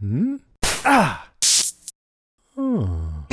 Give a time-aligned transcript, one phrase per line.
[0.00, 0.36] Hmm?
[0.84, 1.28] Ah!
[2.56, 3.24] Oh.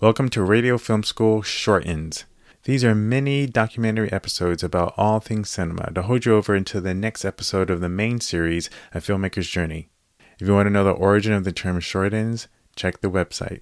[0.00, 2.24] Welcome to Radio Film School Short Ends.
[2.62, 6.94] These are mini documentary episodes about all things cinema to hold you over into the
[6.94, 9.90] next episode of the main series, A Filmmaker's Journey.
[10.38, 13.60] If you want to know the origin of the term short ends, check the website.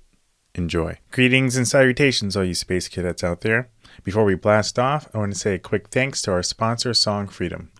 [0.55, 0.98] Enjoy.
[1.11, 3.71] Greetings and salutations, all you space cadets out there.
[4.05, 7.27] Before we blast off, I want to say a quick thanks to our sponsor, Song
[7.27, 7.73] Freedom.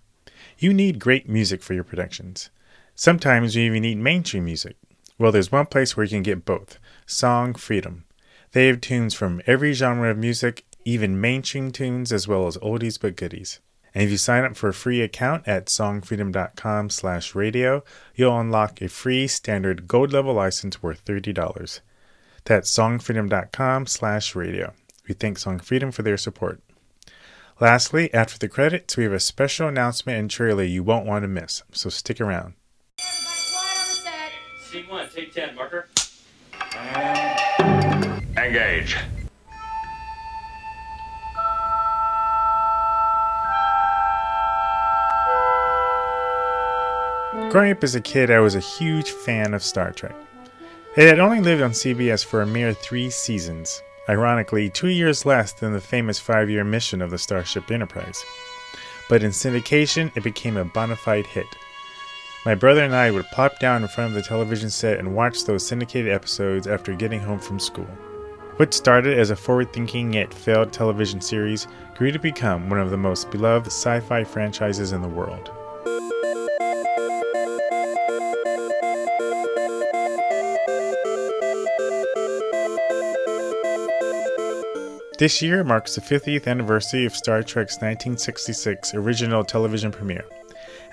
[0.59, 2.51] You need great music for your productions.
[2.95, 4.77] Sometimes you even need mainstream music.
[5.19, 8.05] Well, there's one place where you can get both Song Freedom.
[8.53, 13.01] They have tunes from every genre of music even mainstream tunes as well as oldies
[13.01, 13.61] but goodies.
[13.95, 18.83] And if you sign up for a free account at songfreedom.com slash radio, you'll unlock
[18.83, 21.81] a free standard gold level license worth $30.
[22.45, 24.73] That's songfreedom.com slash radio.
[25.09, 26.61] We thank Song Freedom for their support.
[27.61, 31.29] Lastly, after the credits, we have a special announcement and trailer you won't want to
[31.29, 32.55] miss, so stick around.
[34.75, 35.87] Scene one, take 10, marker.
[38.37, 38.97] Engage.
[47.53, 50.17] Growing up as a kid, I was a huge fan of Star Trek.
[50.97, 55.53] It had only lived on CBS for a mere three seasons, ironically, two years less
[55.53, 58.25] than the famous five year mission of the Starship Enterprise.
[59.09, 61.47] But in syndication, it became a bona fide hit.
[62.45, 65.45] My brother and I would plop down in front of the television set and watch
[65.45, 67.89] those syndicated episodes after getting home from school.
[68.57, 72.91] What started as a forward thinking yet failed television series grew to become one of
[72.91, 75.51] the most beloved sci fi franchises in the world.
[85.19, 90.27] This year marks the 50th anniversary of Star Trek's 1966 original television premiere.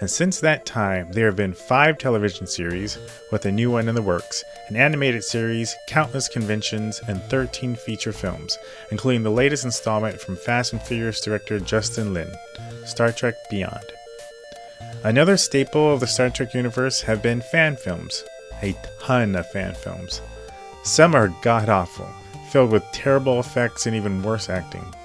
[0.02, 2.98] And since that time, there have been five television series,
[3.32, 8.12] with a new one in the works, an animated series, countless conventions, and 13 feature
[8.12, 8.58] films,
[8.90, 12.32] including the latest installment from Fast and Furious director Justin Lin,
[12.84, 13.86] Star Trek Beyond.
[15.04, 18.24] Another staple of the Star Trek universe have been fan films,
[18.64, 20.20] a ton of fan films.
[20.84, 22.10] Some are god awful,
[22.50, 24.96] filled with terrible effects and even worse acting.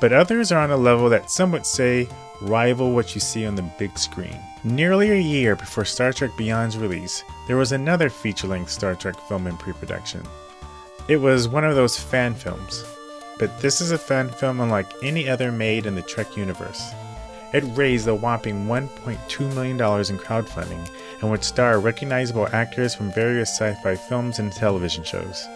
[0.00, 2.08] But others are on a level that some would say
[2.42, 4.38] rival what you see on the big screen.
[4.64, 9.16] Nearly a year before Star Trek Beyond's release, there was another feature length Star Trek
[9.28, 10.22] film in pre production.
[11.08, 12.84] It was one of those fan films,
[13.38, 16.90] but this is a fan film unlike any other made in the Trek universe.
[17.52, 23.50] It raised a whopping $1.2 million in crowdfunding and would star recognizable actors from various
[23.50, 25.46] sci fi films and television shows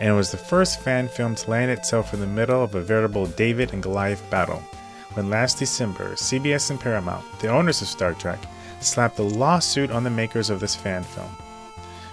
[0.00, 2.80] and it was the first fan film to land itself in the middle of a
[2.80, 4.62] veritable David and Goliath battle.
[5.16, 8.38] When last December, CBS and Paramount, the owners of Star Trek,
[8.80, 11.34] slapped a lawsuit on the makers of this fan film.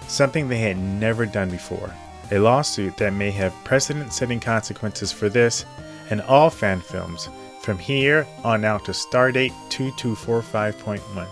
[0.08, 1.94] Something they had never done before.
[2.30, 5.66] A lawsuit that may have precedent setting consequences for this
[6.08, 7.28] and all fan films
[7.60, 11.26] from here on out to Stardate 2245.1.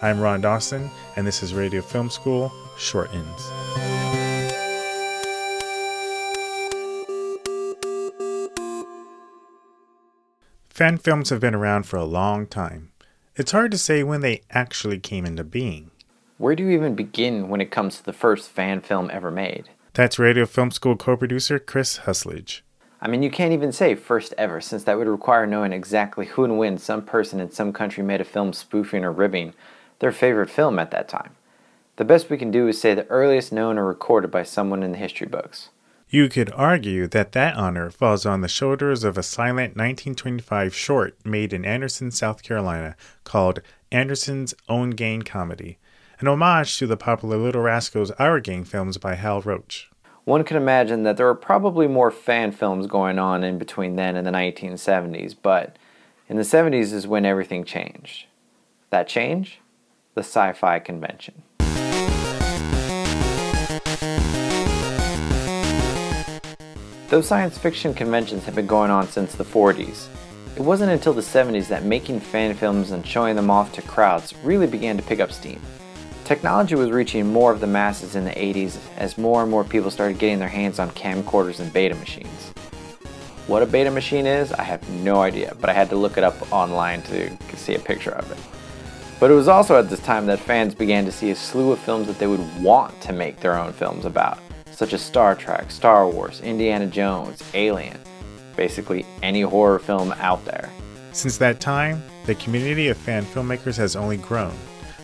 [0.00, 3.63] I'm Ron Dawson, and this is Radio Film School Short Ends.
[10.74, 12.90] Fan films have been around for a long time.
[13.36, 15.92] It's hard to say when they actually came into being.
[16.36, 19.68] Where do you even begin when it comes to the first fan film ever made?
[19.92, 22.62] That's Radio Film School co producer Chris Husledge.
[23.00, 26.42] I mean, you can't even say first ever, since that would require knowing exactly who
[26.42, 29.54] and when some person in some country made a film spoofing or ribbing
[30.00, 31.36] their favorite film at that time.
[31.98, 34.90] The best we can do is say the earliest known or recorded by someone in
[34.90, 35.68] the history books.
[36.08, 41.16] You could argue that that honor falls on the shoulders of a silent 1925 short
[41.24, 42.94] made in Anderson, South Carolina,
[43.24, 43.60] called
[43.90, 45.78] Anderson's Own Gang Comedy,
[46.20, 49.90] an homage to the popular Little Rascals Our Gang films by Hal Roach.
[50.24, 54.16] One can imagine that there were probably more fan films going on in between then
[54.16, 55.76] and the 1970s, but
[56.28, 58.26] in the 70s is when everything changed.
[58.90, 59.60] That change?
[60.14, 61.43] The sci fi convention.
[67.14, 70.08] Those science fiction conventions have been going on since the 40s.
[70.56, 74.34] It wasn't until the 70s that making fan films and showing them off to crowds
[74.42, 75.62] really began to pick up steam.
[76.24, 79.92] Technology was reaching more of the masses in the 80s as more and more people
[79.92, 82.52] started getting their hands on camcorders and beta machines.
[83.46, 86.24] What a beta machine is, I have no idea, but I had to look it
[86.24, 88.38] up online to see a picture of it.
[89.20, 91.78] But it was also at this time that fans began to see a slew of
[91.78, 94.40] films that they would want to make their own films about
[94.74, 97.98] such as Star Trek, Star Wars, Indiana Jones, Alien,
[98.56, 100.70] basically any horror film out there.
[101.12, 104.54] Since that time, the community of fan filmmakers has only grown.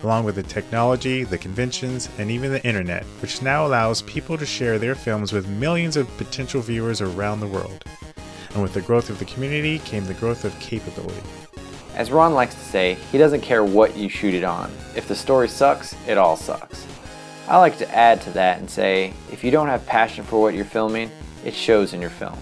[0.03, 4.45] along with the technology, the conventions, and even the internet, which now allows people to
[4.45, 7.83] share their films with millions of potential viewers around the world.
[8.53, 11.21] And with the growth of the community came the growth of capability.
[11.95, 14.71] As Ron likes to say, he doesn't care what you shoot it on.
[14.95, 16.85] If the story sucks, it all sucks.
[17.47, 20.53] I like to add to that and say, if you don't have passion for what
[20.53, 21.11] you're filming,
[21.43, 22.37] it shows in your film.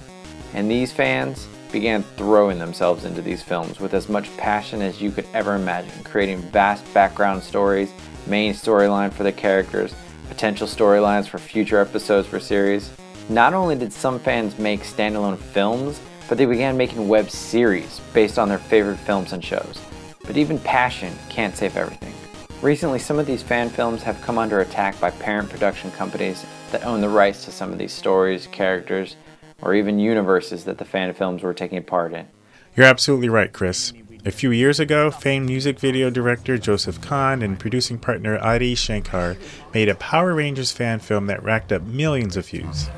[0.54, 5.12] And these fans began throwing themselves into these films with as much passion as you
[5.12, 7.92] could ever imagine, creating vast background stories,
[8.28, 9.94] main storyline for the characters,
[10.28, 12.92] potential storylines for future episodes for series.
[13.30, 18.38] Not only did some fans make standalone films, but they began making web series based
[18.38, 19.82] on their favorite films and shows.
[20.26, 22.14] But even passion can't save everything.
[22.62, 26.84] Recently, some of these fan films have come under attack by parent production companies that
[26.84, 29.16] own the rights to some of these stories, characters,
[29.62, 32.28] or even universes that the fan films were taking part in.
[32.76, 33.94] You're absolutely right, Chris.
[34.26, 39.38] A few years ago, famed music video director Joseph Kahn and producing partner Adi Shankar
[39.74, 42.90] made a Power Rangers fan film that racked up millions of views.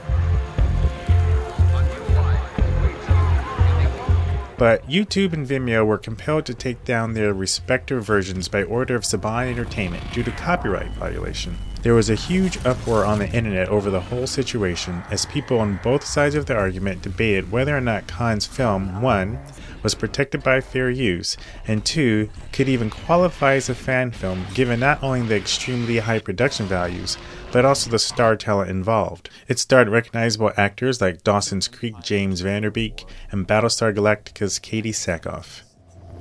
[4.62, 9.02] But YouTube and Vimeo were compelled to take down their respective versions by order of
[9.02, 11.58] Saban Entertainment due to copyright violation.
[11.81, 15.80] There was a huge uproar on the internet over the whole situation as people on
[15.81, 19.40] both sides of the argument debated whether or not Kahn's film, one,
[19.83, 21.38] was protected by fair use,
[21.68, 26.19] and two, could even qualify as a fan film given not only the extremely high
[26.19, 27.18] production values,
[27.51, 29.30] but also the star talent involved.
[29.48, 34.89] It starred recognizable actors like Dawson's Creek James Van Der Beek and Battlestar Galactica's Katee
[34.89, 35.62] Sackhoff.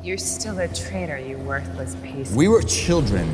[0.02, 2.32] You're still a traitor, you worthless piece.
[2.32, 3.28] We were children,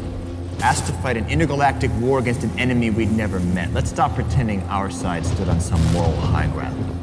[0.61, 3.73] asked to fight an intergalactic war against an enemy we'd never met.
[3.73, 6.95] Let's stop pretending our side stood on some moral high ground.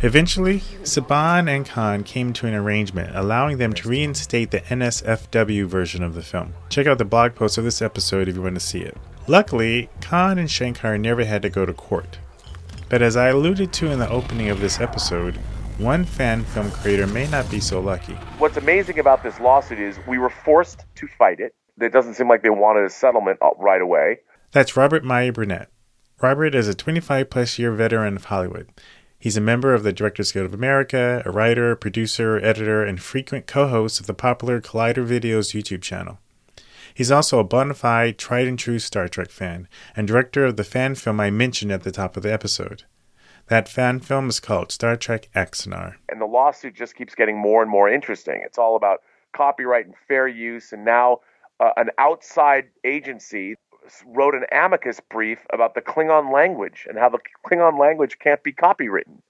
[0.00, 6.04] Eventually, Saban and Kahn came to an arrangement allowing them to reinstate the NSFW version
[6.04, 6.54] of the film.
[6.68, 8.96] Check out the blog post of this episode if you want to see it.
[9.26, 12.20] Luckily, Kahn and Shankar never had to go to court.
[12.88, 15.34] But as I alluded to in the opening of this episode,
[15.78, 18.14] one fan film creator may not be so lucky.
[18.38, 21.56] What's amazing about this lawsuit is we were forced to fight it.
[21.80, 24.18] It doesn't seem like they wanted a settlement uh, right away.
[24.52, 25.70] That's Robert Meyer Burnett.
[26.20, 28.68] Robert is a 25 plus year veteran of Hollywood.
[29.20, 33.48] He's a member of the Directors Guild of America, a writer, producer, editor, and frequent
[33.48, 36.20] co host of the popular Collider Videos YouTube channel.
[36.94, 39.66] He's also a bona fide, tried and true Star Trek fan,
[39.96, 42.84] and director of the fan film I mentioned at the top of the episode.
[43.48, 45.96] That fan film is called Star Trek Axanar.
[46.08, 48.42] And the lawsuit just keeps getting more and more interesting.
[48.44, 49.00] It's all about
[49.34, 51.20] copyright and fair use, and now
[51.58, 53.56] uh, an outside agency
[54.06, 58.52] wrote an amicus brief about the Klingon language and how the Klingon language can't be
[58.52, 59.20] copywritten,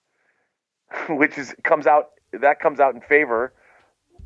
[1.08, 3.52] which is comes out that comes out in favor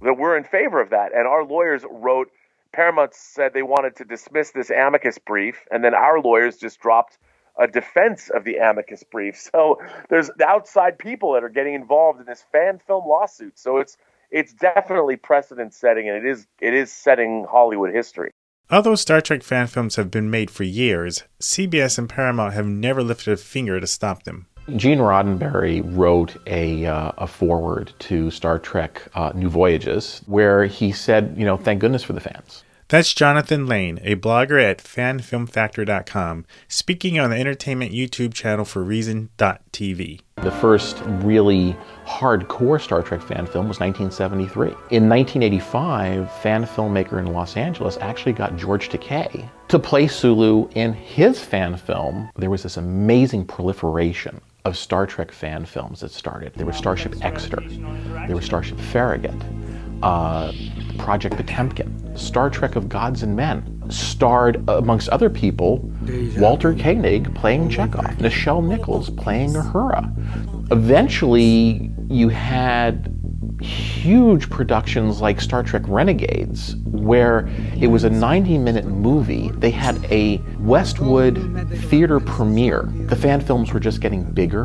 [0.02, 2.28] that we're in favor of that, and our lawyers wrote
[2.72, 7.18] Paramount said they wanted to dismiss this amicus brief, and then our lawyers just dropped
[7.58, 9.36] a defense of the amicus brief.
[9.52, 13.58] So there's outside people that are getting involved in this fan film lawsuit.
[13.58, 13.96] So it's
[14.30, 18.31] it's definitely precedent setting, and it is it is setting Hollywood history.
[18.72, 23.02] Although Star Trek fan films have been made for years, CBS and Paramount have never
[23.02, 24.46] lifted a finger to stop them.
[24.76, 30.90] Gene Roddenberry wrote a, uh, a foreword to Star Trek uh, New Voyages where he
[30.90, 32.64] said, you know, thank goodness for the fans.
[32.92, 40.20] That's Jonathan Lane, a blogger at fanfilmfactor.com, speaking on the entertainment YouTube channel for Reason.tv.
[40.42, 41.74] The first really
[42.04, 44.66] hardcore Star Trek fan film was 1973.
[44.90, 50.92] In 1985, fan filmmaker in Los Angeles actually got George Takei to play Sulu in
[50.92, 52.28] his fan film.
[52.36, 56.52] There was this amazing proliferation of Star Trek fan films that started.
[56.56, 57.62] There was Starship Exeter,
[58.26, 59.34] there was Starship Farragut,
[60.02, 60.52] uh,
[60.98, 65.78] Project Potemkin, Star Trek of Gods and Men, starred, amongst other people,
[66.36, 70.10] Walter Koenig playing Chekov, Nichelle Nichols playing Uhura.
[70.72, 73.08] Eventually, you had
[73.62, 77.48] huge productions like Star Trek Renegades, where
[77.80, 79.50] it was a 90 minute movie.
[79.50, 82.88] They had a Westwood theater premiere.
[83.06, 84.64] The fan films were just getting bigger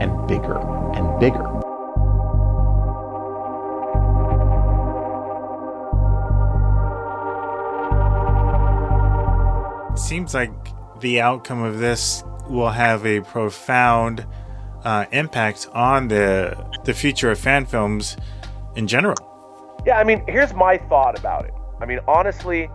[0.00, 0.58] and bigger
[0.94, 1.45] and bigger.
[10.16, 10.50] Seems like
[11.00, 14.26] the outcome of this will have a profound
[14.82, 18.16] uh, impact on the the future of fan films
[18.76, 19.18] in general.
[19.84, 21.52] Yeah, I mean, here's my thought about it.
[21.82, 22.70] I mean, honestly,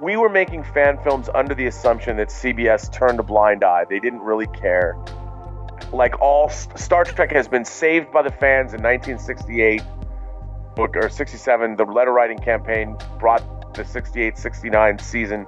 [0.00, 3.84] we were making fan films under the assumption that CBS turned a blind eye.
[3.84, 4.96] They didn't really care.
[5.92, 9.82] Like all Star Trek has been saved by the fans in 1968
[10.78, 11.76] or 67.
[11.76, 15.46] The letter writing campaign brought the 68 69 season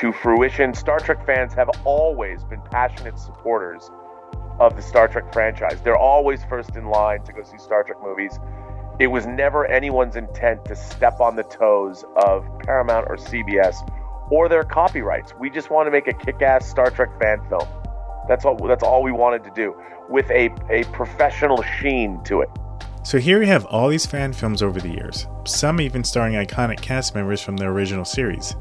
[0.00, 0.72] to fruition.
[0.72, 3.90] Star Trek fans have always been passionate supporters
[4.58, 5.78] of the Star Trek franchise.
[5.82, 8.38] They're always first in line to go see Star Trek movies.
[8.98, 13.76] It was never anyone's intent to step on the toes of Paramount or CBS
[14.30, 15.34] or their copyrights.
[15.38, 17.68] We just want to make a kick-ass Star Trek fan film.
[18.26, 19.76] That's all that's all we wanted to do
[20.08, 22.48] with a, a professional sheen to it.
[23.02, 26.80] So here we have all these fan films over the years, some even starring iconic
[26.80, 28.54] cast members from the original series.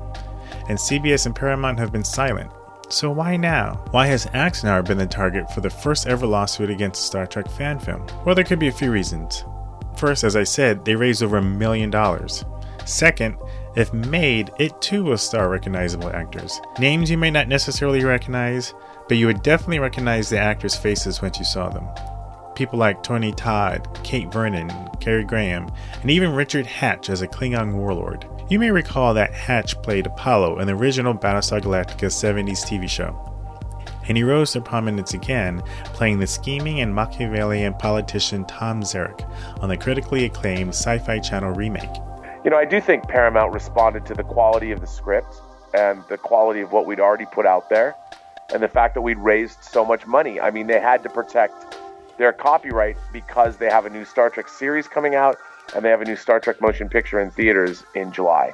[0.69, 2.51] And CBS and Paramount have been silent.
[2.89, 3.83] So why now?
[3.91, 7.49] Why has Axanar been the target for the first ever lawsuit against a Star Trek
[7.49, 8.05] fan film?
[8.25, 9.43] Well, there could be a few reasons.
[9.97, 12.45] First, as I said, they raised over a million dollars.
[12.85, 13.37] Second,
[13.75, 16.59] if made, it too will star recognizable actors.
[16.79, 18.73] Names you may not necessarily recognize,
[19.07, 21.87] but you would definitely recognize the actors' faces once you saw them.
[22.59, 27.75] People like Tony Todd, Kate Vernon, Gary Graham, and even Richard Hatch as a Klingon
[27.75, 28.25] warlord.
[28.49, 33.15] You may recall that Hatch played Apollo in the original Battlestar Galactica 70s TV show
[34.09, 35.63] and he rose to prominence again,
[35.93, 39.23] playing the scheming and Machiavellian politician Tom Zarek
[39.61, 41.95] on the critically acclaimed Sci Fi Channel remake.
[42.43, 45.33] You know, I do think Paramount responded to the quality of the script
[45.73, 47.95] and the quality of what we'd already put out there,
[48.53, 50.41] and the fact that we'd raised so much money.
[50.41, 51.77] I mean, they had to protect
[52.19, 55.37] their copyright because they have a new Star Trek series coming out
[55.75, 58.53] and they have a new Star Trek motion picture in theaters in July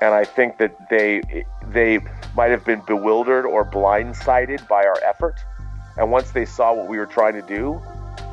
[0.00, 1.22] and I think that they
[1.70, 1.98] they
[2.36, 5.36] might have been bewildered or blindsided by our effort.
[5.96, 7.80] And once they saw what we were trying to do,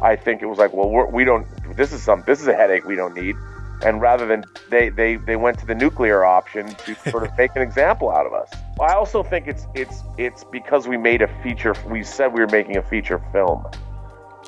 [0.01, 2.23] I think it was like, well, we're, we do not This is some.
[2.27, 3.35] This is a headache we don't need.
[3.83, 7.51] And rather than they they they went to the nuclear option to sort of make
[7.55, 8.49] an example out of us.
[8.79, 11.73] I also think it's it's it's because we made a feature.
[11.89, 13.65] We said we were making a feature film,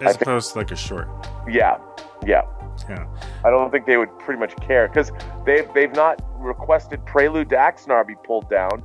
[0.02, 1.08] as opposed to like a short.
[1.48, 1.78] Yeah,
[2.26, 2.42] yeah.
[2.88, 3.08] Yeah.
[3.44, 5.12] I don't think they would pretty much care because
[5.46, 8.84] they've they've not requested Prelude to Axanar be pulled down.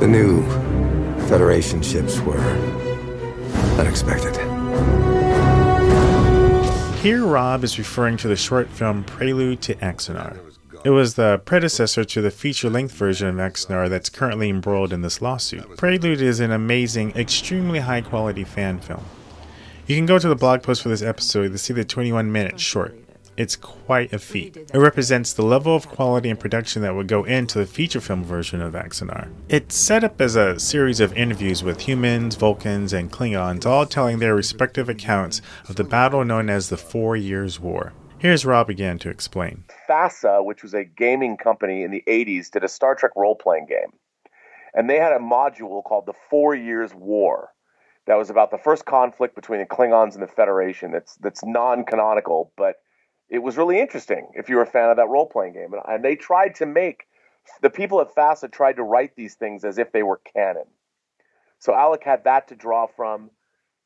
[0.00, 0.42] The new
[1.28, 2.40] Federation ships were
[3.78, 4.36] unexpected.
[7.00, 10.38] Here, Rob is referring to the short film Prelude to Axanar.
[10.84, 15.02] It was the predecessor to the feature length version of Axanar that's currently embroiled in
[15.02, 15.76] this lawsuit.
[15.76, 19.04] Prelude is an amazing, extremely high quality fan film.
[19.86, 22.58] You can go to the blog post for this episode to see the 21 minute
[22.58, 22.96] short.
[23.36, 24.56] It's quite a feat.
[24.56, 28.24] It represents the level of quality and production that would go into the feature film
[28.24, 29.28] version of Axanar.
[29.48, 34.18] It's set up as a series of interviews with humans, Vulcans, and Klingons, all telling
[34.18, 37.92] their respective accounts of the battle known as the Four Years' War.
[38.22, 39.64] Here's Rob again to explain.
[39.88, 43.66] FASA, which was a gaming company in the 80s, did a Star Trek role playing
[43.66, 43.98] game.
[44.72, 47.48] And they had a module called the Four Years' War
[48.06, 50.92] that was about the first conflict between the Klingons and the Federation.
[50.92, 52.76] That's that's non-canonical, but
[53.28, 55.72] it was really interesting if you were a fan of that role-playing game.
[55.72, 57.08] And, and they tried to make
[57.60, 60.66] the people at FASA tried to write these things as if they were canon.
[61.58, 63.32] So Alec had that to draw from.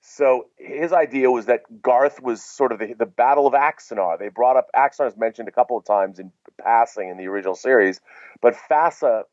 [0.09, 4.17] So his idea was that Garth was sort of the, the Battle of Axanar.
[4.19, 6.31] They brought up Axanar is mentioned a couple of times in
[6.63, 8.01] passing in the original series,
[8.41, 9.25] but FASA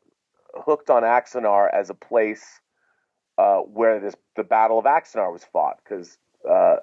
[0.52, 2.60] hooked on Axanar as a place
[3.38, 6.76] uh, where this the Battle of Axanar was fought because uh,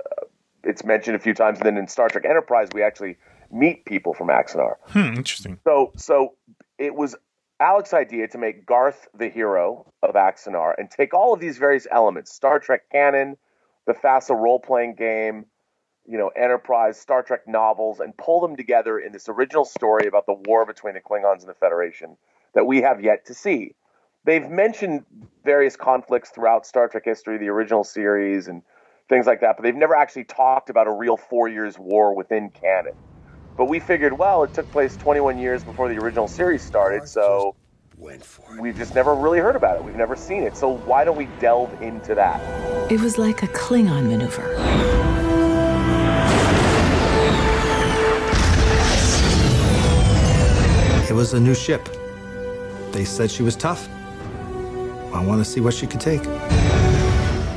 [0.64, 1.60] it's mentioned a few times.
[1.60, 3.18] And then in Star Trek Enterprise, we actually
[3.52, 4.76] meet people from Axanar.
[4.88, 5.60] Hmm, interesting.
[5.66, 6.36] So so
[6.78, 7.18] it was
[7.60, 11.88] Alec's idea to make Garth the hero of Axanar and take all of these various
[11.92, 13.36] elements, Star Trek canon,
[13.88, 15.46] the FASA role playing game,
[16.06, 20.26] you know, Enterprise, Star Trek novels, and pull them together in this original story about
[20.26, 22.18] the war between the Klingons and the Federation
[22.54, 23.76] that we have yet to see
[24.26, 25.06] they've mentioned
[25.44, 28.62] various conflicts throughout Star Trek history, the original series, and
[29.10, 32.50] things like that, but they've never actually talked about a real four years war within
[32.50, 32.94] canon.
[33.58, 37.56] But we figured, well, it took place 21 years before the original series started, so
[38.60, 39.84] we've just never really heard about it.
[39.84, 40.58] We've never seen it.
[40.58, 42.42] So why don't we delve into that?
[42.92, 44.52] It was like a Klingon maneuver.
[51.10, 51.88] It was a new ship.
[52.92, 53.88] They said she was tough.
[55.14, 56.24] I want to see what she could take.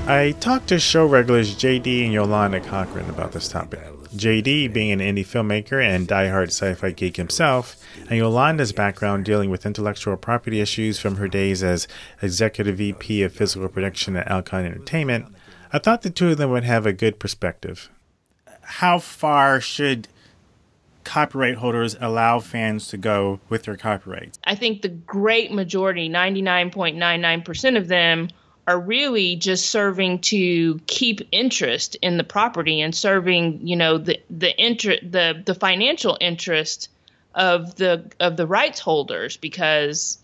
[0.06, 3.80] I talked to show regulars JD and Yolanda Cochran about this topic.
[4.14, 9.64] JD being an indie filmmaker and die-hard sci-fi geek himself, and Yolanda's background dealing with
[9.64, 11.88] intellectual property issues from her days as
[12.20, 15.34] executive VP of physical production at Alcon Entertainment,
[15.72, 17.88] I thought the two of them would have a good perspective.
[18.60, 20.08] How far should
[21.04, 24.38] copyright holders allow fans to go with their copyrights?
[24.44, 28.28] I think the great majority, 99.99% of them,
[28.66, 34.20] are really just serving to keep interest in the property and serving, you know, the
[34.30, 36.88] the inter- the the financial interest
[37.34, 40.18] of the of the rights holders because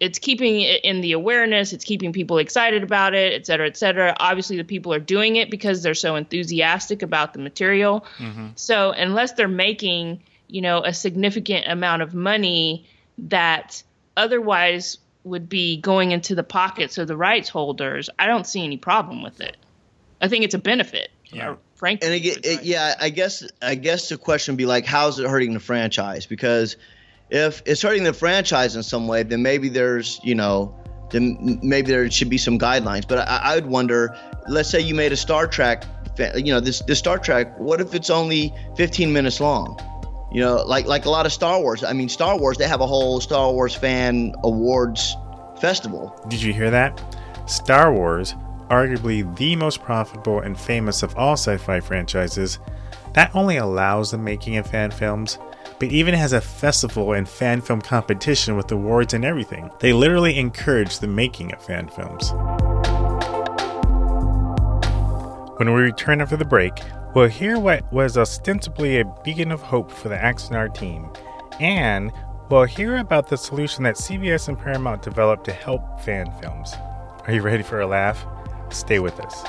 [0.00, 3.76] it's keeping it in the awareness it's keeping people excited about it et cetera et
[3.76, 8.48] cetera obviously the people are doing it because they're so enthusiastic about the material mm-hmm.
[8.56, 12.86] so unless they're making you know a significant amount of money
[13.18, 13.82] that
[14.16, 18.76] otherwise would be going into the pockets of the rights holders i don't see any
[18.76, 19.56] problem with it
[20.20, 23.74] i think it's a benefit yeah uh, frankly and again, it, yeah i guess i
[23.74, 26.76] guess the question would be like how's it hurting the franchise because
[27.30, 30.74] if it's hurting the franchise in some way, then maybe there's, you know,
[31.10, 33.06] then maybe there should be some guidelines.
[33.06, 34.16] But I, I would wonder,
[34.46, 35.84] let's say you made a Star Trek,
[36.34, 37.58] you know, this this Star Trek.
[37.58, 39.78] What if it's only 15 minutes long?
[40.30, 41.82] You know, like like a lot of Star Wars.
[41.82, 45.16] I mean, Star Wars they have a whole Star Wars fan awards
[45.60, 46.14] festival.
[46.28, 47.02] Did you hear that?
[47.46, 48.34] Star Wars,
[48.68, 52.58] arguably the most profitable and famous of all sci-fi franchises,
[53.16, 55.38] not only allows the making of fan films,
[55.78, 59.70] but even has a festival and fan film competition with awards and everything.
[59.80, 62.32] They literally encourage the making of fan films.
[65.58, 66.72] When we return after the break,
[67.16, 71.10] we'll hear what was ostensibly a beacon of hope for the Axanar team,
[71.58, 72.12] and
[72.48, 76.74] we'll hear about the solution that CBS and Paramount developed to help fan films.
[77.26, 78.24] Are you ready for a laugh?
[78.70, 79.42] Stay with us.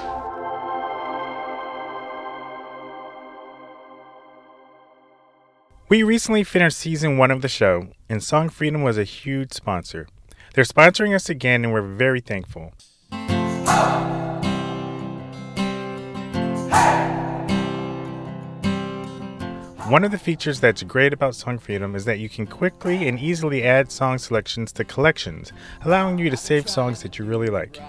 [5.89, 10.07] We recently finished season one of the show, and Song Freedom was a huge sponsor.
[10.55, 12.73] They're sponsoring us again, and we're very thankful.
[19.89, 23.19] One of the features that's great about Song Freedom is that you can quickly and
[23.19, 25.51] easily add song selections to collections,
[25.83, 27.79] allowing you to save songs that you really like.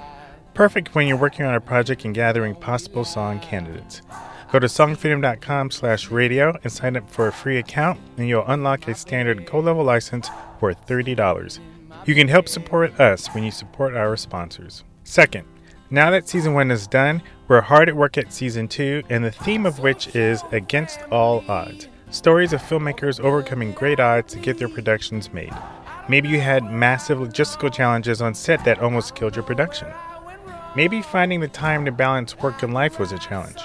[0.55, 4.01] Perfect when you're working on a project and gathering possible song candidates.
[4.51, 8.89] Go to songfreedom.com slash radio and sign up for a free account, and you'll unlock
[8.89, 11.61] a standard gold level license worth $30.
[12.07, 14.85] You can help support us when you support our sponsors.
[15.05, 15.47] Second,
[15.91, 19.31] now that season one is done, we're hard at work at season two, and the
[19.33, 24.59] theme of which is Against All Odds stories of filmmakers overcoming great odds to get
[24.59, 25.53] their productions made.
[26.09, 29.89] Maybe you had massive logistical challenges on set that almost killed your production.
[30.77, 33.61] Maybe finding the time to balance work and life was a challenge.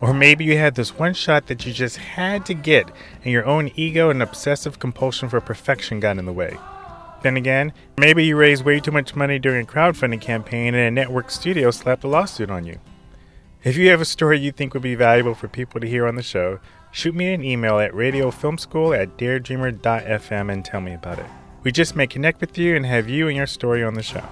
[0.00, 2.90] Or maybe you had this one shot that you just had to get,
[3.24, 6.56] and your own ego and obsessive compulsion for perfection got in the way.
[7.22, 10.90] Then again, maybe you raised way too much money during a crowdfunding campaign and a
[10.90, 12.78] network studio slapped a lawsuit on you.
[13.62, 16.14] If you have a story you think would be valuable for people to hear on
[16.14, 16.60] the show,
[16.92, 21.26] shoot me an email at radiofilmschool at daredreamer.fm and tell me about it.
[21.62, 24.24] We just may connect with you and have you and your story on the show.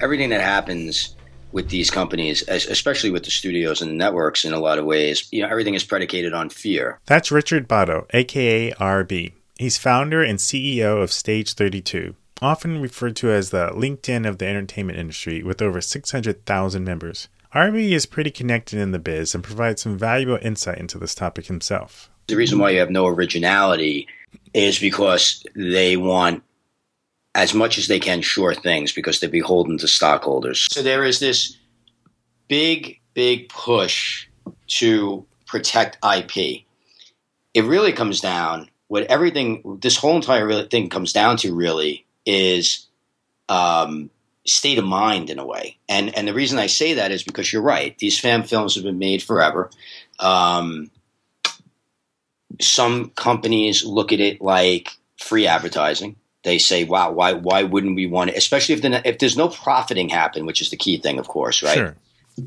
[0.00, 1.16] everything that happens
[1.52, 5.28] with these companies, especially with the studios and the networks in a lot of ways,
[5.30, 6.98] you know, everything is predicated on fear.
[7.06, 9.32] That's Richard Botto, aka RB.
[9.58, 14.46] He's founder and CEO of Stage 32, often referred to as the LinkedIn of the
[14.46, 17.28] entertainment industry with over 600,000 members.
[17.54, 21.46] RB is pretty connected in the biz and provides some valuable insight into this topic
[21.46, 22.10] himself.
[22.26, 24.08] The reason why you have no originality
[24.52, 26.42] is because they want
[27.36, 30.66] as much as they can sure things because they're beholden to stockholders.
[30.72, 31.58] So there is this
[32.48, 34.26] big, big push
[34.68, 36.62] to protect IP.
[37.52, 42.86] It really comes down what everything this whole entire thing comes down to really is
[43.50, 44.08] um,
[44.46, 45.76] state of mind in a way.
[45.90, 47.98] And and the reason I say that is because you're right.
[47.98, 49.70] These fan films have been made forever.
[50.20, 50.90] Um,
[52.62, 56.16] some companies look at it like free advertising
[56.46, 59.48] they say, "Wow, why why wouldn't we want it?" Especially if the, if there's no
[59.48, 61.74] profiting happen, which is the key thing, of course, right?
[61.74, 61.96] Sure.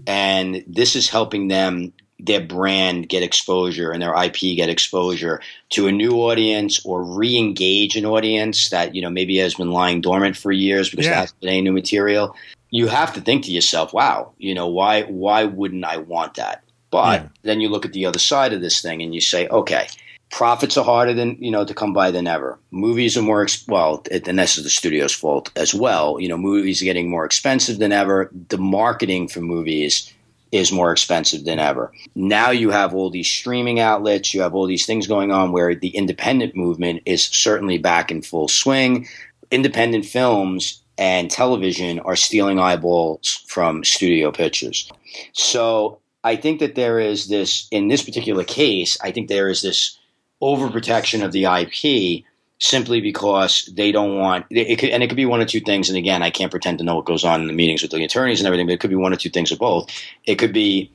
[0.08, 5.88] And this is helping them their brand get exposure and their IP get exposure to
[5.88, 10.38] a new audience or re-engage an audience that you know maybe has been lying dormant
[10.38, 11.26] for years because yeah.
[11.42, 12.36] been any new material.
[12.72, 16.64] You have to think to yourself, "Wow, you know why why wouldn't I want that?"
[16.90, 17.28] But yeah.
[17.44, 19.88] then you look at the other side of this thing and you say, "Okay."
[20.30, 22.58] Profits are harder than you know to come by than ever.
[22.72, 26.20] Movies are more ex- well, and this is the studio's fault as well.
[26.20, 28.30] You know, movies are getting more expensive than ever.
[28.50, 30.13] The marketing for movies
[30.52, 31.92] is more expensive than ever.
[32.15, 35.76] Now you have all these streaming outlets, you have all these things going on where
[35.76, 39.08] the independent movement is certainly back in full swing.
[39.52, 44.92] Independent films and television are stealing eyeballs from studio pictures.
[45.34, 49.62] So I think that there is this, in this particular case, I think there is
[49.62, 49.99] this
[50.41, 52.23] overprotection of the IP
[52.60, 55.89] simply because they don't want it could, and it could be one or two things.
[55.89, 58.04] And again i can't pretend to know what goes on in the meetings with the
[58.04, 59.89] attorneys and everything but it could be one or two things or both.
[60.25, 60.91] It could be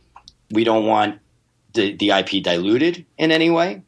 [0.50, 1.20] we don't want
[1.72, 3.83] the, the ip diluted in any way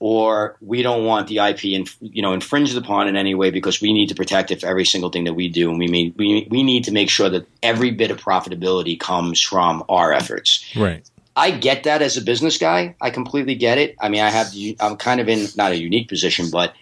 [0.00, 3.80] or we don't want the ip in, you know infringed upon in any way because
[3.80, 5.70] we need to protect it for every single thing that we do.
[5.70, 9.40] And we mean we, we need to make sure that every bit of profitability comes
[9.40, 10.64] from our efforts.
[10.76, 12.94] Right I get that as a business guy.
[13.00, 13.96] I completely get it.
[14.00, 16.74] I mean, I have I'm kind of in not a unique position, but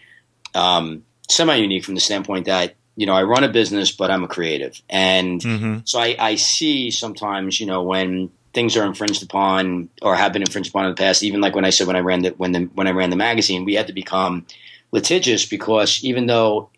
[0.54, 4.24] um, semi unique from the standpoint that you know I run a business, but I'm
[4.24, 5.78] a creative, and mm-hmm.
[5.84, 10.42] so I, I see sometimes you know when things are infringed upon or have been
[10.42, 11.22] infringed upon in the past.
[11.22, 13.16] Even like when I said when I ran the when the when I ran the
[13.16, 14.46] magazine, we had to become
[14.92, 16.70] litigious because even though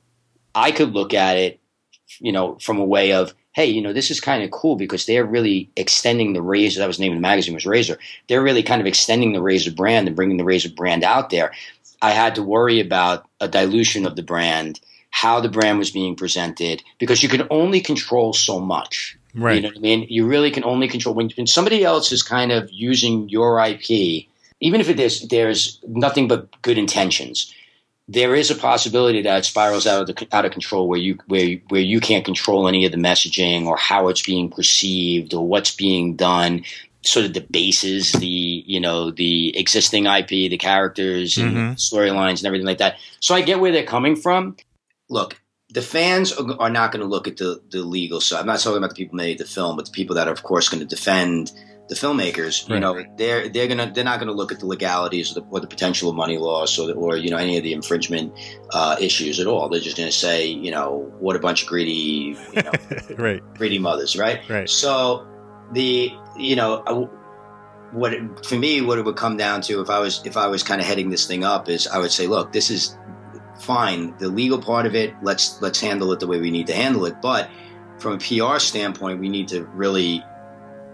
[0.54, 1.60] I could look at it,
[2.18, 5.06] you know, from a way of hey, you know, this is kind of cool because
[5.06, 6.80] they're really extending the Razor.
[6.80, 7.98] That was the name of the magazine was Razor.
[8.28, 11.52] They're really kind of extending the Razor brand and bringing the Razor brand out there.
[12.00, 16.16] I had to worry about a dilution of the brand, how the brand was being
[16.16, 19.16] presented, because you can only control so much.
[19.34, 19.56] Right.
[19.56, 20.06] You know what I mean?
[20.08, 24.26] You really can only control when, when somebody else is kind of using your IP,
[24.60, 27.54] even if it is, there's nothing but good intentions.
[28.08, 31.18] There is a possibility that it spirals out of the, out of control where you
[31.26, 35.46] where where you can't control any of the messaging or how it's being perceived or
[35.46, 36.64] what's being done
[37.04, 41.72] sort of debases the you know the existing IP, the characters and mm-hmm.
[41.72, 42.96] storylines and everything like that.
[43.20, 44.56] So I get where they're coming from.
[45.08, 48.40] Look, the fans are not going to look at the the legal side.
[48.40, 50.42] I'm not talking about the people made the film, but the people that are of
[50.42, 51.52] course going to defend
[51.88, 52.68] the filmmakers.
[52.68, 52.76] Right.
[52.76, 55.46] You know, they're they're gonna they're not going to look at the legalities or the,
[55.50, 58.32] or the potential of money loss or the, or you know any of the infringement
[58.70, 59.68] uh, issues at all.
[59.68, 62.72] They're just going to say you know what a bunch of greedy you know,
[63.16, 64.40] right greedy mothers, right?
[64.48, 64.68] Right.
[64.68, 65.26] So
[65.72, 67.10] the you know
[67.92, 70.46] what it, for me what it would come down to if I was if I
[70.46, 72.96] was kind of heading this thing up is I would say look this is
[73.60, 76.74] fine the legal part of it let's let's handle it the way we need to
[76.74, 77.50] handle it but
[77.98, 80.24] from a PR standpoint we need to really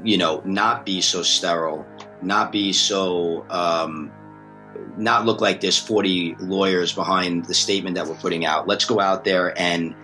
[0.04, 1.86] you know not be so sterile
[2.22, 4.12] not be so um,
[4.96, 8.66] not look like there's 40 lawyers behind the statement that we're putting out.
[8.66, 9.94] Let's go out there and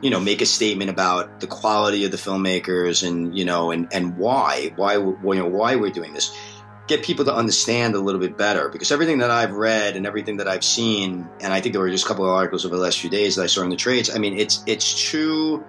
[0.00, 3.92] you know make a statement about the quality of the filmmakers and you know and
[3.92, 6.36] and why why you know why we're doing this.
[6.86, 10.38] Get people to understand a little bit better because everything that I've read and everything
[10.38, 12.82] that I've seen and I think there were just a couple of articles over the
[12.82, 15.64] last few days that I saw in the trades I mean it's it's true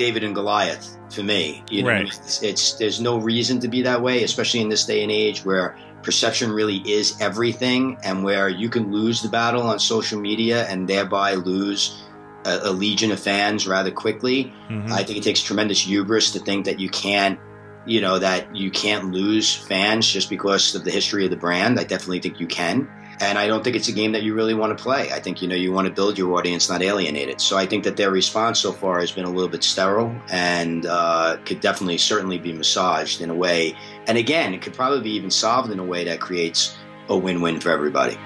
[0.00, 2.06] David and Goliath for me you know right.
[2.06, 5.44] it's, it's there's no reason to be that way especially in this day and age
[5.44, 10.66] where perception really is everything and where you can lose the battle on social media
[10.68, 12.02] and thereby lose
[12.44, 14.52] a, a legion of fans rather quickly.
[14.68, 14.92] Mm-hmm.
[14.92, 17.38] I think it takes tremendous hubris to think that you can't,
[17.86, 21.78] you know, that you can't lose fans just because of the history of the brand.
[21.78, 22.88] I definitely think you can.
[23.20, 25.12] And I don't think it's a game that you really want to play.
[25.12, 27.38] I think, you know, you want to build your audience, not alienate it.
[27.42, 30.86] So I think that their response so far has been a little bit sterile and
[30.86, 33.76] uh, could definitely, certainly be massaged in a way.
[34.06, 36.78] And again, it could probably be even solved in a way that creates
[37.10, 38.16] a win win for everybody.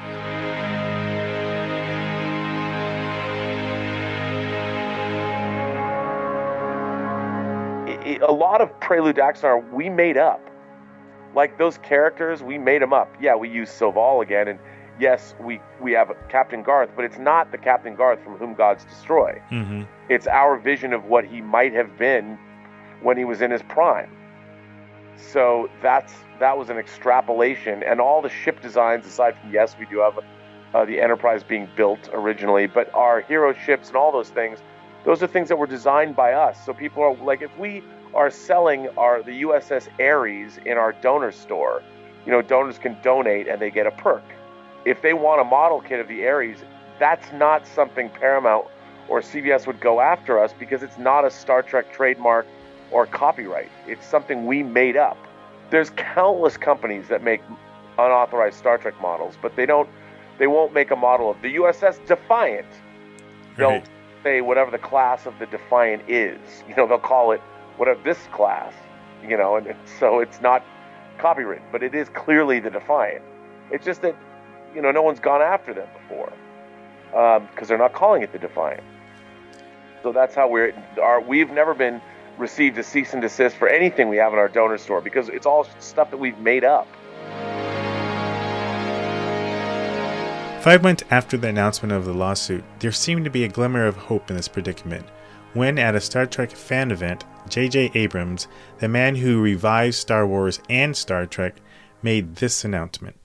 [8.27, 10.51] a lot of Prelude to Axanar we made up.
[11.35, 13.13] Like those characters, we made them up.
[13.21, 14.59] Yeah, we use Soval again, and
[14.99, 18.85] yes, we we have Captain Garth, but it's not the Captain Garth from whom gods
[18.85, 19.41] destroy.
[19.51, 19.83] Mm-hmm.
[20.09, 22.39] It's our vision of what he might have been
[23.03, 24.11] when he was in his prime.
[25.17, 29.87] So that's that was an extrapolation, and all the ship designs, aside from yes, we
[29.87, 30.19] do have
[30.75, 34.59] uh, the Enterprise being built originally, but our hero ships and all those things,
[35.05, 36.65] those are things that were designed by us.
[36.67, 37.83] So people are like, if we
[38.15, 41.83] are selling our the USS Ares in our donor store.
[42.25, 44.23] You know, donors can donate and they get a perk.
[44.85, 46.59] If they want a model kit of the Ares,
[46.99, 48.67] that's not something Paramount
[49.09, 52.47] or CBS would go after us because it's not a Star Trek trademark
[52.91, 53.71] or copyright.
[53.87, 55.19] It's something we made up.
[55.71, 57.41] There's countless companies that make
[57.99, 59.89] unauthorized Star Trek models, but they don't
[60.39, 62.67] they won't make a model of the USS Defiant.
[63.57, 63.89] They'll right.
[64.23, 66.41] say whatever the class of the Defiant is.
[66.69, 67.41] You know, they'll call it
[67.77, 68.73] whatever this class,
[69.23, 70.65] you know, and, and so it's not
[71.19, 73.23] copywritten, but it is clearly the Defiant.
[73.71, 74.17] It's just that
[74.75, 76.33] you know no one's gone after them before
[77.11, 78.83] because um, they're not calling it the Defiant.
[80.03, 80.75] So that's how we're
[81.27, 82.01] we've never been
[82.39, 85.47] received a cease and desist for anything we have in our donor store because it's
[85.47, 86.89] all stuff that we've made up.
[90.63, 93.97] Five months after the announcement of the lawsuit, there seemed to be a glimmer of
[93.97, 95.07] hope in this predicament
[95.53, 97.93] when, at a Star Trek fan event, J.J.
[97.95, 101.57] Abrams, the man who revived Star Wars and Star Trek,
[102.03, 103.17] made this announcement.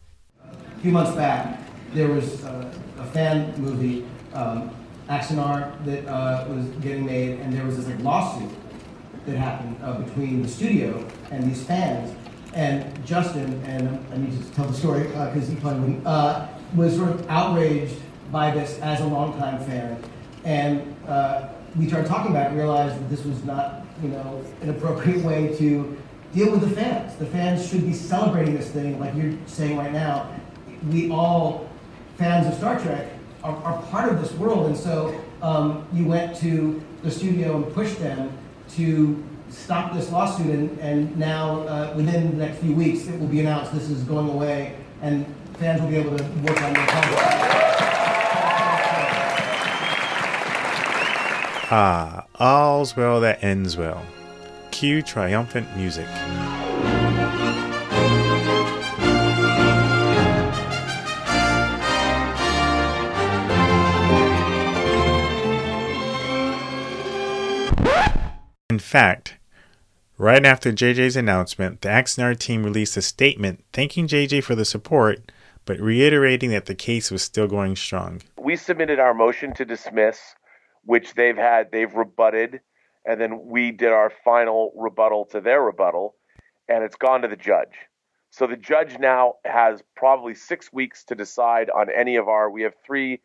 [0.80, 1.60] A few months back,
[1.94, 4.74] there was uh, a fan movie, um,
[5.10, 8.50] Axanar, that uh, was getting made, and there was this like lawsuit
[9.26, 12.16] that happened uh, between the studio and these fans.
[12.54, 16.48] And Justin, and I need to tell the story because uh, he probably wouldn't, uh,
[16.74, 17.98] was sort of outraged
[18.32, 20.02] by this as a longtime fan.
[20.46, 20.96] And
[21.78, 25.26] we started talking about it and realized that this was not, you know, an appropriate
[25.26, 26.02] way to
[26.34, 27.18] deal with the fans.
[27.18, 30.39] The fans should be celebrating this thing, like you're saying right now.
[30.92, 31.70] We all,
[32.18, 33.12] fans of Star Trek,
[33.44, 34.68] are, are part of this world.
[34.68, 38.38] And so um, you went to the studio and pushed them
[38.72, 43.28] to stop this lawsuit, and, and now uh, within the next few weeks, it will
[43.28, 45.26] be announced this is going away, and
[45.58, 47.46] fans will be able to work on their contract.
[51.72, 54.04] Ah, all's well that ends well.
[54.72, 56.08] Cue triumphant music.
[68.80, 69.36] In fact,
[70.18, 75.34] right after JJ's announcement, the Axanar team released a statement thanking JJ for the support,
[75.66, 78.22] but reiterating that the case was still going strong.
[78.38, 80.18] We submitted our motion to dismiss,
[80.86, 82.62] which they've had, they've rebutted,
[83.04, 86.16] and then we did our final rebuttal to their rebuttal,
[86.70, 87.76] and it's gone to the judge.
[88.30, 92.50] So the judge now has probably six weeks to decide on any of our.
[92.50, 93.20] We have three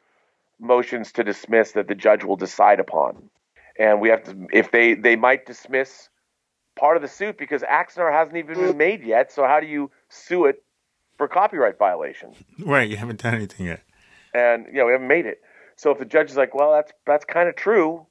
[0.58, 3.30] motions to dismiss that the judge will decide upon
[3.78, 6.08] and we have to if they they might dismiss
[6.76, 9.32] part of the suit because Axanar hasn't even been made yet.
[9.32, 10.62] So how do you sue it
[11.16, 12.34] for copyright violation?
[12.64, 13.82] Right, you haven't done anything yet,
[14.32, 15.40] and you know we haven't made it.
[15.76, 18.06] So if the judge is like, well, that's that's kind of true,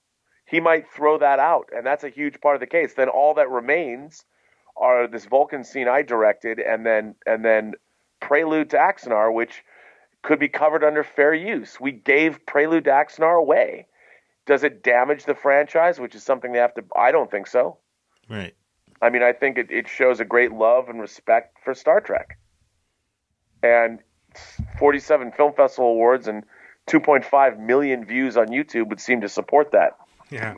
[0.45, 2.93] he might throw that out, and that's a huge part of the case.
[2.93, 4.25] Then all that remains
[4.75, 7.73] are this Vulcan scene I directed, and then and then
[8.19, 9.63] Prelude to Axanar, which
[10.21, 11.79] could be covered under fair use.
[11.79, 13.87] We gave Prelude to Axanar away
[14.45, 16.83] does it damage the franchise, which is something they have to?
[16.95, 17.77] I don't think so.
[18.29, 18.53] Right.
[19.01, 22.37] I mean, I think it, it shows a great love and respect for Star Trek.
[23.61, 23.99] And
[24.79, 26.43] 47 film festival awards and
[26.87, 29.97] 2.5 million views on YouTube would seem to support that.
[30.29, 30.55] Yeah.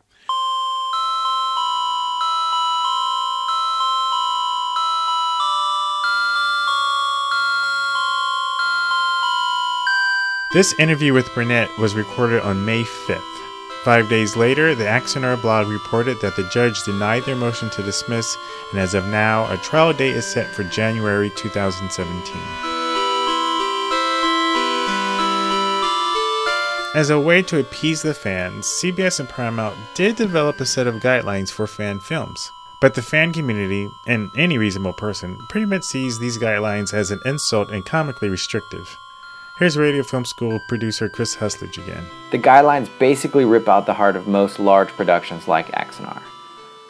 [10.54, 13.35] This interview with Burnett was recorded on May 5th.
[13.86, 18.36] Five days later, the Axanar blog reported that the judge denied their motion to dismiss,
[18.71, 22.36] and as of now, a trial date is set for January 2017.
[26.95, 30.95] As a way to appease the fans, CBS and Paramount did develop a set of
[30.95, 32.52] guidelines for fan films.
[32.82, 37.21] But the fan community, and any reasonable person, pretty much sees these guidelines as an
[37.24, 38.98] insult and comically restrictive.
[39.58, 42.04] Here's Radio Film School producer Chris Husledge again.
[42.32, 46.22] The guidelines basically rip out the heart of most large productions like Axanar.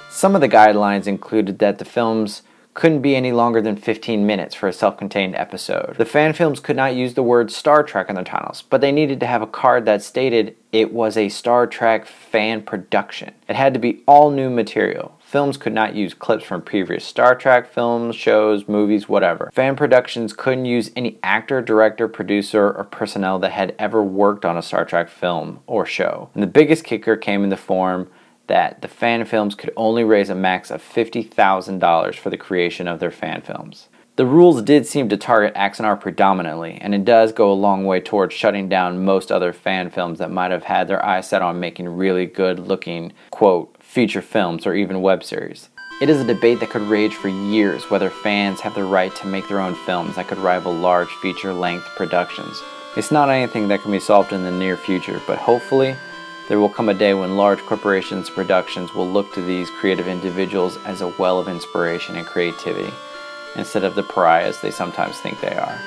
[0.09, 2.41] Some of the guidelines included that the films
[2.73, 5.95] couldn't be any longer than 15 minutes for a self contained episode.
[5.97, 8.91] The fan films could not use the word Star Trek in their titles, but they
[8.91, 13.35] needed to have a card that stated it was a Star Trek fan production.
[13.47, 17.35] It had to be all new material films could not use clips from previous Star
[17.35, 19.51] Trek films, shows, movies, whatever.
[19.53, 24.55] Fan productions couldn't use any actor, director, producer, or personnel that had ever worked on
[24.55, 26.29] a Star Trek film or show.
[26.35, 28.09] And the biggest kicker came in the form
[28.47, 33.01] that the fan films could only raise a max of $50,000 for the creation of
[33.01, 33.89] their fan films.
[34.15, 37.99] The rules did seem to target Axanar predominantly, and it does go a long way
[37.99, 41.59] towards shutting down most other fan films that might have had their eyes set on
[41.59, 45.69] making really good looking, quote, feature films, or even web series.
[46.01, 49.25] It is a debate that could rage for years whether fans have the right to
[49.25, 52.61] make their own films that could rival large feature length productions.
[52.97, 55.95] It's not anything that can be solved in the near future, but hopefully,
[56.49, 60.75] there will come a day when large corporations productions will look to these creative individuals
[60.83, 62.93] as a well of inspiration and creativity,
[63.55, 65.79] instead of the pariahs they sometimes think they are.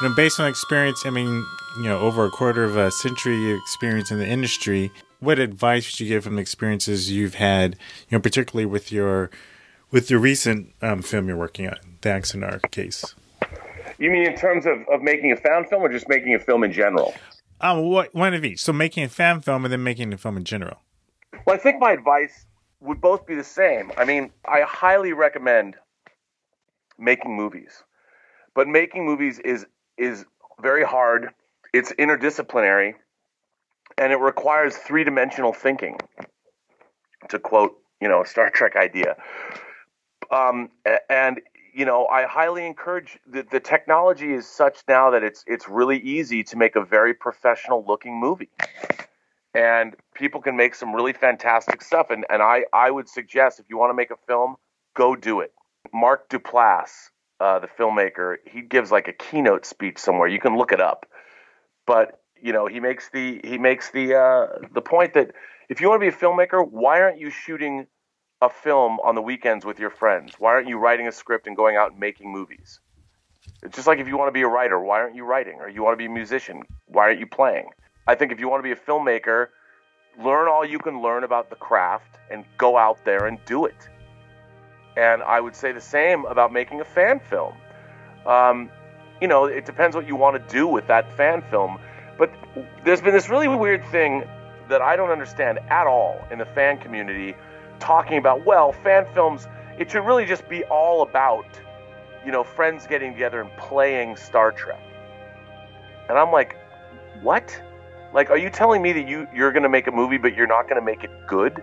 [0.00, 1.46] You know, based on experience, I mean,
[1.78, 6.00] you know, over a quarter of a century experience in the industry, what advice would
[6.00, 7.74] you give from the experiences you've had,
[8.08, 9.30] you know, particularly with your
[9.90, 13.14] with your recent um, film you're working on, the Axanar case?
[13.98, 16.64] You mean in terms of, of making a fan film or just making a film
[16.64, 17.14] in general?
[17.60, 18.60] Um, what, one of each.
[18.60, 20.78] So making a fan film and then making a film in general.
[21.46, 22.44] Well, I think my advice
[22.80, 23.90] would both be the same.
[23.96, 25.76] I mean, I highly recommend
[26.98, 27.84] making movies,
[28.54, 30.24] but making movies is is
[30.60, 31.30] very hard.
[31.76, 32.94] It's interdisciplinary,
[33.98, 35.98] and it requires three dimensional thinking.
[37.30, 39.16] To quote, you know, a Star Trek idea.
[40.30, 40.70] Um,
[41.10, 41.40] and
[41.74, 45.98] you know, I highly encourage the, the technology is such now that it's it's really
[45.98, 48.48] easy to make a very professional looking movie.
[49.54, 52.08] And people can make some really fantastic stuff.
[52.10, 54.56] And, and I, I would suggest if you want to make a film,
[54.94, 55.52] go do it.
[55.92, 57.10] Mark Duplass,
[57.40, 60.28] uh, the filmmaker, he gives like a keynote speech somewhere.
[60.28, 61.06] You can look it up.
[61.86, 65.32] But you know, he makes the he makes the uh, the point that
[65.68, 67.86] if you want to be a filmmaker, why aren't you shooting
[68.42, 70.34] a film on the weekends with your friends?
[70.38, 72.80] Why aren't you writing a script and going out and making movies?
[73.62, 75.60] It's just like if you want to be a writer, why aren't you writing?
[75.60, 77.70] Or you want to be a musician, why aren't you playing?
[78.06, 79.48] I think if you want to be a filmmaker,
[80.22, 83.88] learn all you can learn about the craft and go out there and do it.
[84.96, 87.54] And I would say the same about making a fan film.
[88.24, 88.70] Um,
[89.20, 91.78] you know, it depends what you want to do with that fan film.
[92.18, 92.30] But
[92.84, 94.24] there's been this really weird thing
[94.68, 97.34] that I don't understand at all in the fan community
[97.78, 99.46] talking about, well, fan films,
[99.78, 101.46] it should really just be all about,
[102.24, 104.80] you know, friends getting together and playing Star Trek.
[106.08, 106.56] And I'm like,
[107.22, 107.60] what?
[108.14, 110.46] Like, are you telling me that you, you're going to make a movie, but you're
[110.46, 111.62] not going to make it good?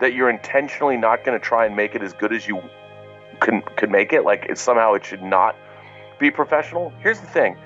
[0.00, 2.60] That you're intentionally not going to try and make it as good as you
[3.40, 4.24] can, could make it?
[4.24, 5.54] Like, somehow it should not
[6.22, 6.92] be professional?
[7.00, 7.58] Here's the thing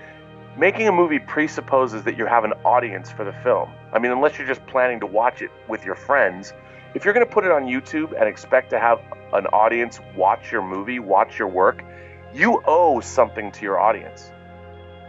[0.59, 3.71] making a movie presupposes that you have an audience for the film.
[3.93, 6.55] I mean, unless you're just planning to watch it with your friends,
[6.95, 8.99] if you're going to put it on YouTube and expect to have
[9.35, 11.85] an audience watch your movie, watch your work,
[12.33, 14.31] you owe something to your audience.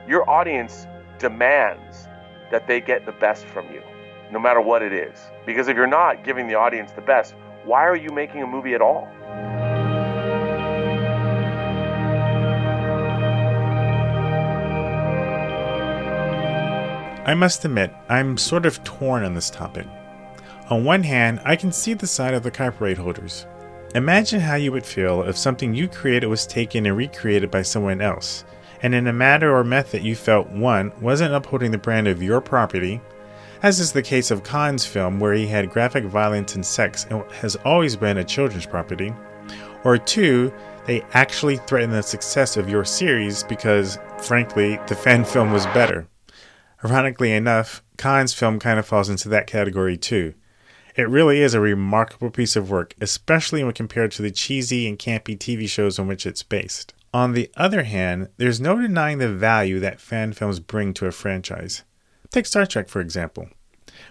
[0.06, 0.86] Your audience
[1.18, 2.10] demands
[2.52, 3.82] that they get the best from you,
[4.32, 5.18] no matter what it is.
[5.46, 8.74] Because if you're not giving the audience the best, why are you making a movie
[8.74, 9.08] at all?
[17.28, 19.86] I must admit, I'm sort of torn on this topic.
[20.70, 23.46] On one hand, I can see the side of the copyright holders.
[23.96, 28.00] Imagine how you would feel if something you created was taken and recreated by someone
[28.00, 28.46] else,
[28.82, 32.40] and in a matter or method you felt one wasn't upholding the brand of your
[32.40, 33.02] property,
[33.62, 37.30] as is the case of Kahn's film where he had graphic violence and sex and
[37.32, 39.13] has always been a children's property,
[39.84, 40.54] or two,
[40.86, 46.08] they actually threatened the success of your series because, frankly, the fan film was better.
[46.86, 50.36] Ironically enough, Kahn's film kind of falls into that category too.
[50.96, 54.98] It really is a remarkable piece of work, especially when compared to the cheesy and
[54.98, 56.94] campy TV shows on which it's based.
[57.13, 61.12] On the other hand, there's no denying the value that fan films bring to a
[61.12, 61.84] franchise.
[62.30, 63.50] Take Star Trek, for example.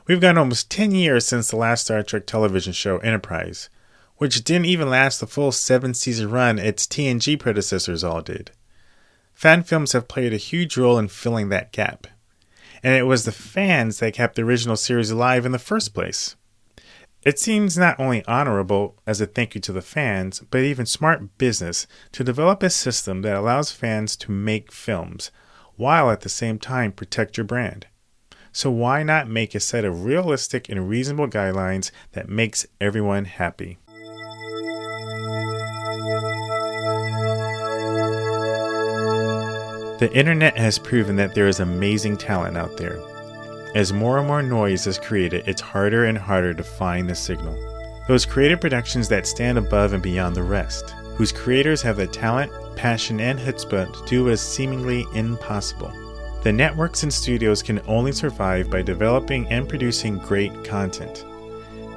[0.06, 3.68] We've gone almost 10 years since the last Star Trek television show, Enterprise,
[4.16, 8.50] which didn't even last the full seven season run its TNG predecessors all did.
[9.34, 12.06] Fan films have played a huge role in filling that gap
[12.86, 16.36] and it was the fans that kept the original series alive in the first place.
[17.24, 21.36] It seems not only honorable as a thank you to the fans, but even smart
[21.36, 25.32] business to develop a system that allows fans to make films
[25.74, 27.88] while at the same time protect your brand.
[28.52, 33.78] So why not make a set of realistic and reasonable guidelines that makes everyone happy?
[39.98, 43.00] The internet has proven that there is amazing talent out there.
[43.74, 47.56] As more and more noise is created, it's harder and harder to find the signal.
[48.06, 52.52] Those creative productions that stand above and beyond the rest, whose creators have the talent,
[52.76, 55.92] passion, and chutzpah to do what is seemingly impossible.
[56.42, 61.24] The networks and studios can only survive by developing and producing great content.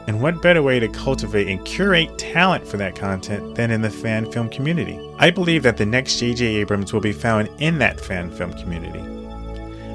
[0.08, 3.90] And what better way to cultivate and curate talent for that content than in the
[3.90, 5.00] fan film community?
[5.18, 6.46] I believe that the next J.J.
[6.46, 9.00] Abrams will be found in that fan film community.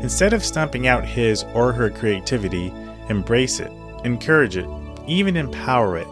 [0.03, 2.73] Instead of stomping out his or her creativity,
[3.09, 3.73] embrace it,
[4.05, 4.69] encourage it,
[5.07, 6.07] even empower it.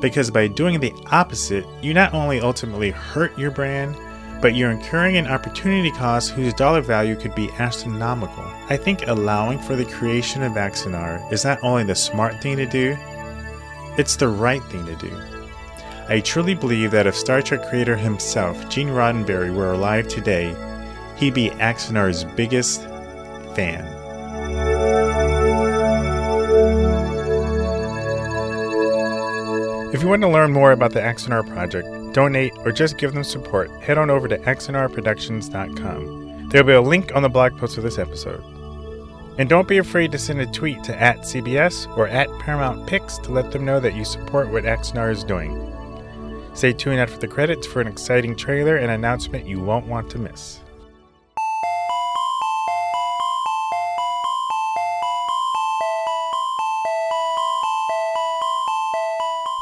[0.00, 3.96] Because by doing the opposite, you not only ultimately hurt your brand,
[4.40, 8.44] but you're incurring an opportunity cost whose dollar value could be astronomical.
[8.70, 12.66] I think allowing for the creation of Axanar is not only the smart thing to
[12.66, 12.96] do,
[13.98, 15.10] it's the right thing to do.
[16.08, 20.54] I truly believe that if Star Trek creator himself, Gene Roddenberry, were alive today,
[21.16, 22.82] he'd be Axanar's biggest
[23.56, 23.84] fan.
[29.92, 33.24] If you want to learn more about the Axanar project, donate, or just give them
[33.24, 36.48] support, head on over to axanarproductions.com.
[36.50, 38.44] There'll be a link on the blog post for this episode.
[39.40, 43.16] And don't be afraid to send a tweet to at CBS or at Paramount Pics
[43.20, 45.74] to let them know that you support what Axanar is doing.
[46.52, 50.18] Stay tuned after the credits for an exciting trailer and announcement you won't want to
[50.18, 50.60] miss.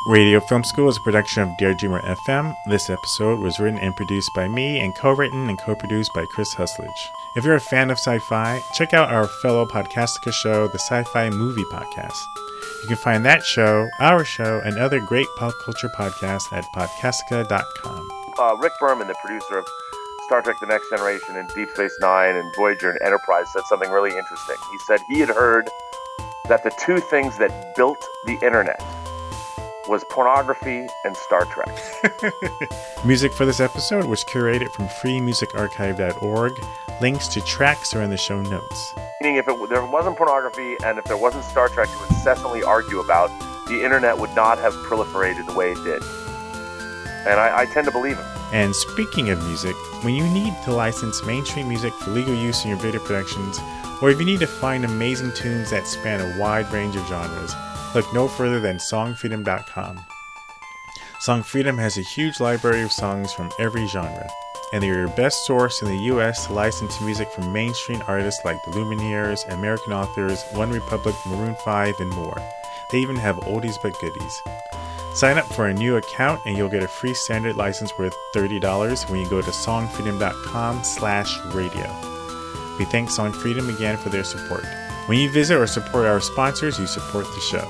[0.09, 2.57] Radio Film School is a production of Dare Dreamer FM.
[2.65, 6.25] This episode was written and produced by me and co written and co produced by
[6.25, 7.11] Chris Husledge.
[7.37, 11.03] If you're a fan of sci fi, check out our fellow Podcastica show, the Sci
[11.03, 12.17] Fi Movie Podcast.
[12.81, 18.09] You can find that show, our show, and other great pop culture podcasts at podcastica.com.
[18.39, 19.69] Uh, Rick Berman, the producer of
[20.25, 23.91] Star Trek The Next Generation and Deep Space Nine and Voyager and Enterprise, said something
[23.91, 24.57] really interesting.
[24.73, 25.69] He said he had heard
[26.49, 28.83] that the two things that built the internet
[29.89, 31.69] was pornography and Star Trek.
[33.05, 36.53] Music for this episode was curated from freemusicarchive.org.
[37.01, 38.95] Links to tracks are in the show notes.
[39.21, 43.01] Meaning, if it, there wasn't pornography and if there wasn't Star Trek to incessantly argue
[43.01, 43.31] about,
[43.69, 46.03] the internet would not have proliferated the way it did.
[47.27, 48.27] And I, I tend to believe him.
[48.53, 52.71] And speaking of music, when you need to license mainstream music for legal use in
[52.71, 53.59] your video productions,
[54.01, 57.53] or if you need to find amazing tunes that span a wide range of genres,
[57.95, 60.01] look no further than songfreedom.com.
[61.21, 64.29] Song Freedom has a huge library of songs from every genre,
[64.73, 68.45] and they are your best source in the US to license music from mainstream artists
[68.45, 72.41] like the Lumineers, American Authors, One Republic, Maroon 5, and more.
[72.91, 74.43] They even have oldies but goodies.
[75.15, 79.11] Sign up for a new account and you'll get a free standard license worth $30
[79.11, 81.87] when you go to songfreedom.com slash radio.
[82.79, 84.65] We thank Song Freedom again for their support.
[85.09, 87.67] When you visit or support our sponsors, you support the show.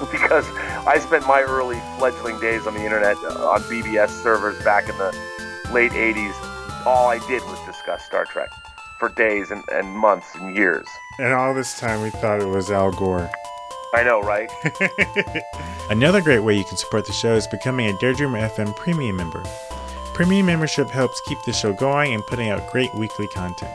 [0.12, 0.46] because
[0.86, 4.96] I spent my early fledgling days on the internet uh, on BBS servers back in
[4.96, 5.10] the
[5.72, 6.32] late 80s.
[6.86, 8.50] All I did was discuss Star Trek
[9.00, 10.86] for days and, and months and years.
[11.18, 13.28] And all this time we thought it was Al Gore.
[13.92, 14.48] I know, right?
[15.90, 19.42] Another great way you can support the show is becoming a Daredreamer FM premium member.
[20.14, 23.74] Premium membership helps keep the show going and putting out great weekly content.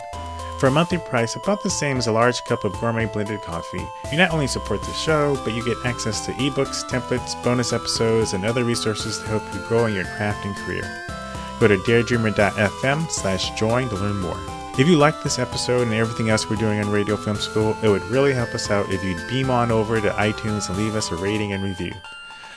[0.60, 3.86] For a monthly price about the same as a large cup of gourmet blended coffee,
[4.10, 8.32] you not only support the show, but you get access to ebooks, templates, bonus episodes,
[8.32, 10.84] and other resources to help you grow in your craft and career.
[11.60, 14.40] Go to daredreamer.fm slash join to learn more.
[14.80, 17.90] If you like this episode and everything else we're doing on Radio Film School, it
[17.90, 21.12] would really help us out if you'd beam on over to iTunes and leave us
[21.12, 21.94] a rating and review.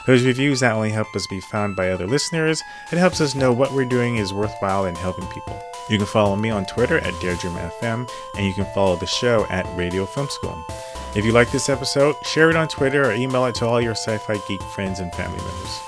[0.06, 3.52] Those reviews not only help us be found by other listeners, it helps us know
[3.52, 5.60] what we're doing is worthwhile in helping people.
[5.88, 9.66] You can follow me on Twitter at DaredreamFM, and you can follow the show at
[9.76, 10.62] Radio Film School.
[11.16, 13.92] If you like this episode, share it on Twitter or email it to all your
[13.92, 15.80] sci fi geek friends and family members.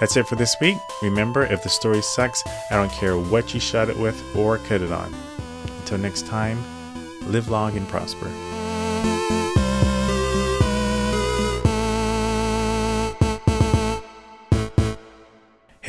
[0.00, 0.78] That's it for this week.
[1.02, 4.80] Remember, if the story sucks, I don't care what you shot it with or cut
[4.80, 5.14] it on.
[5.78, 6.64] Until next time,
[7.30, 8.30] live long and prosper.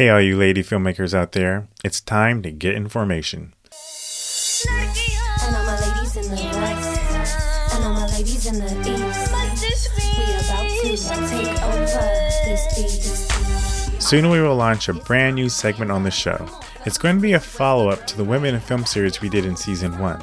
[0.01, 3.53] Hey, all you lady filmmakers out there, it's time to get information.
[5.45, 9.91] And all my ladies in the west, and all my ladies in the east.
[9.95, 10.07] We
[10.41, 10.97] about to
[11.29, 11.85] take over
[12.45, 14.01] this beat.
[14.01, 16.49] Soon we will launch a brand new segment on the show.
[16.87, 19.45] It's going to be a follow up to the Women in Film series we did
[19.45, 20.19] in season 1.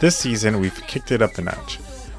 [0.00, 1.78] This season, we've kicked it up a notch.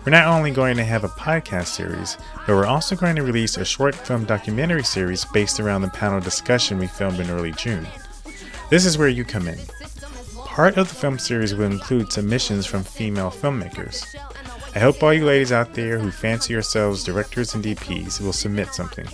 [0.09, 3.57] We're not only going to have a podcast series, but we're also going to release
[3.57, 7.85] a short film documentary series based around the panel discussion we filmed in early June.
[8.71, 9.59] This is where you come in.
[10.45, 14.03] Part of the film series will include submissions from female filmmakers.
[14.73, 18.73] I hope all you ladies out there who fancy yourselves directors and DPs will submit
[18.73, 19.05] something.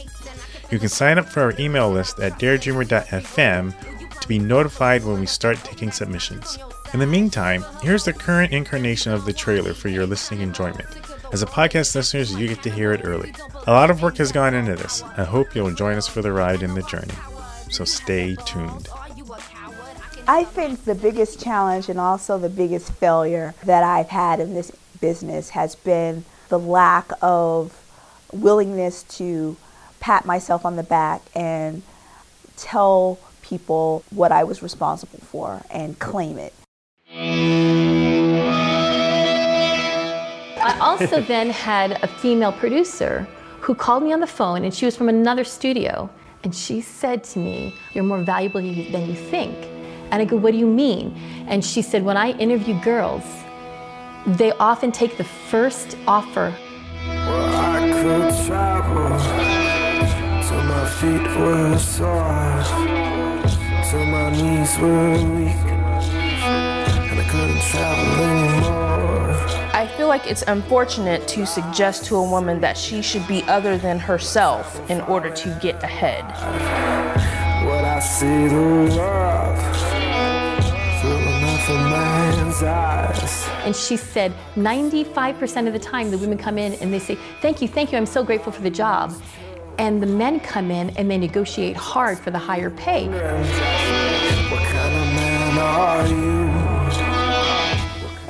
[0.71, 5.25] You can sign up for our email list at daredreamer.fm to be notified when we
[5.25, 6.57] start taking submissions.
[6.95, 10.87] In the meantime, here's the current incarnation of the trailer for your listening enjoyment.
[11.33, 13.33] As a podcast listeners, you get to hear it early.
[13.67, 15.03] A lot of work has gone into this.
[15.17, 17.13] I hope you'll join us for the ride in the journey.
[17.69, 18.87] So stay tuned.
[20.25, 24.71] I think the biggest challenge and also the biggest failure that I've had in this
[25.01, 27.77] business has been the lack of
[28.31, 29.57] willingness to
[29.99, 31.83] pat myself on the back and
[32.55, 36.53] tell people what I was responsible for and claim it.
[37.17, 37.21] I
[40.81, 43.25] also then had a female producer
[43.61, 46.09] who called me on the phone, and she was from another studio.
[46.43, 49.55] And she said to me, You're more valuable than you think.
[50.11, 51.15] And I go, What do you mean?
[51.47, 53.23] And she said, When I interview girls,
[54.27, 56.53] they often take the first offer.
[64.81, 65.74] Well,
[67.29, 69.31] couldn't travel anymore.
[69.73, 73.77] I feel like it's unfortunate to suggest to a woman that she should be other
[73.77, 76.23] than herself in order to get ahead.
[77.65, 80.15] What I see the world
[81.65, 83.47] through man's eyes.
[83.65, 87.61] And she said 95% of the time the women come in and they say, Thank
[87.61, 89.13] you, thank you, I'm so grateful for the job.
[89.77, 93.09] and the men come in and they negotiate hard for the higher pay.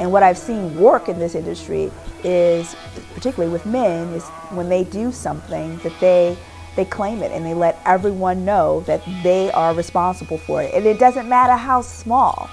[0.06, 1.92] And what I've seen work in this industry
[2.24, 2.76] is,
[3.16, 6.38] particularly with men, is when they do something that they
[6.76, 10.76] they claim it and they let everyone know that they are responsible for it.
[10.76, 12.48] And it doesn't matter how small.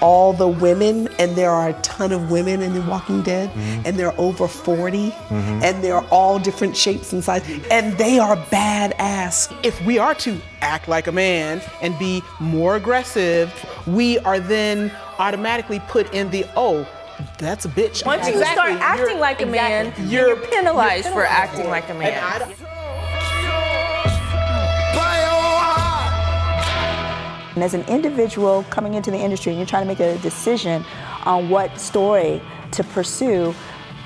[0.00, 3.82] All the women, and there are a ton of women in The Walking Dead, mm-hmm.
[3.84, 5.34] and they're over 40, mm-hmm.
[5.62, 9.54] and they're all different shapes and sizes, and they are badass.
[9.62, 13.52] If we are to act like a man and be more aggressive,
[13.86, 16.86] we are then automatically put in the oh,
[17.38, 18.04] that's a bitch.
[18.04, 20.14] Once you start acting you're, like a man, exactly.
[20.14, 22.54] you're, you're, penalized, you're, penalized for acting like a man.
[27.54, 30.84] And as an individual coming into the industry and you're trying to make a decision
[31.24, 32.42] on what story
[32.72, 33.54] to pursue,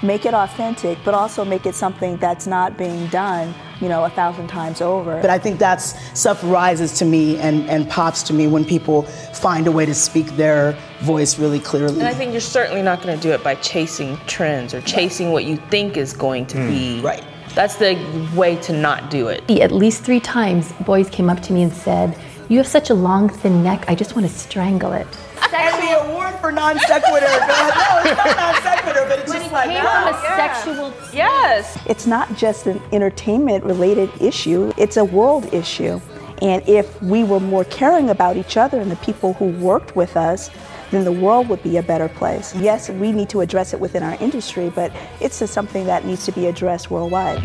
[0.02, 4.10] make it authentic, but also make it something that's not being done, you know, a
[4.10, 5.20] thousand times over.
[5.20, 9.02] But I think that's stuff rises to me and, and pops to me when people
[9.02, 11.98] find a way to speak their voice really clearly.
[11.98, 15.28] And I think you're certainly not going to do it by chasing trends or chasing
[15.28, 15.32] right.
[15.32, 16.68] what you think is going to mm.
[16.68, 17.00] be.
[17.00, 17.24] Right.
[17.54, 17.96] That's the
[18.36, 19.48] way to not do it.
[19.50, 22.16] At least three times, boys came up to me and said,
[22.48, 23.84] you have such a long, thin neck.
[23.88, 25.06] I just want to strangle it.
[25.52, 27.26] And the award for non sequitur.
[27.26, 30.36] no, it's not non sequitur, but it's just like came oh, from a yeah.
[30.36, 30.94] sexual.
[31.12, 31.78] Yes.
[31.86, 36.00] It's not just an entertainment related issue, it's a world issue.
[36.42, 40.16] And if we were more caring about each other and the people who worked with
[40.16, 40.50] us,
[40.90, 42.54] then the world would be a better place.
[42.56, 46.32] Yes, we need to address it within our industry, but it's something that needs to
[46.32, 47.42] be addressed worldwide.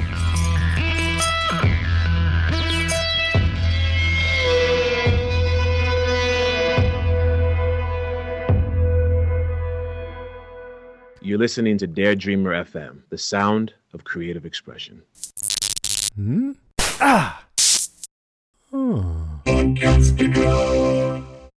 [11.25, 15.01] You're listening to Dare Dreamer FM, the sound of creative expression.
[16.15, 16.51] Hmm?
[17.01, 17.43] Ah!
[18.69, 19.23] Hmm.